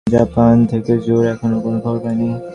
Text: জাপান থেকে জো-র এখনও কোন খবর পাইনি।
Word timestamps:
জাপান 0.07 0.55
থেকে 0.71 0.93
জো-র 1.05 1.23
এখনও 1.33 1.57
কোন 1.63 1.75
খবর 1.83 1.99
পাইনি। 2.03 2.27